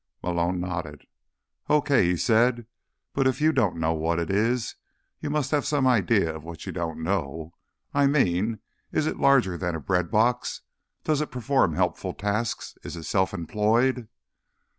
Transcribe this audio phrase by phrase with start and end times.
[0.23, 1.03] Malone nodded.
[1.69, 2.65] "Okay," he said.
[3.13, 4.73] "But if you don't know what it is,
[5.19, 7.53] you must have some idea of what you don't know.
[7.93, 8.61] I mean,
[8.91, 10.61] is it larger than a breadbox?
[11.03, 12.75] Does it perform helpful tasks?
[12.83, 14.07] Is it self employed?"